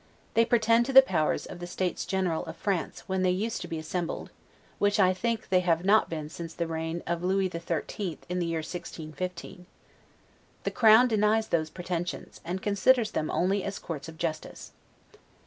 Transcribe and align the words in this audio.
They 0.33 0.45
pretend 0.45 0.87
to 0.87 0.93
the 0.93 1.03
powers 1.03 1.45
of 1.45 1.59
the 1.59 1.67
States 1.67 2.05
General 2.05 2.43
of 2.47 2.57
France 2.57 3.01
when 3.05 3.21
they 3.21 3.29
used 3.29 3.61
to 3.61 3.67
be 3.67 3.77
assembled 3.77 4.31
(which, 4.79 4.99
I 4.99 5.13
think, 5.13 5.49
they 5.49 5.59
have 5.59 5.85
not 5.85 6.09
been 6.09 6.27
since 6.27 6.55
the 6.55 6.65
reign 6.65 7.03
of 7.05 7.23
Lewis 7.23 7.51
the 7.51 7.59
Thirteenth, 7.59 8.25
in 8.27 8.39
the 8.39 8.47
year 8.47 8.61
1615). 8.61 9.67
The 10.63 10.71
Crown 10.71 11.07
denies 11.07 11.49
those 11.49 11.69
pretensions, 11.69 12.41
and 12.43 12.63
considers 12.63 13.11
them 13.11 13.29
only 13.29 13.63
as 13.63 13.77
courts 13.77 14.09
of 14.09 14.17
justice. 14.17 14.71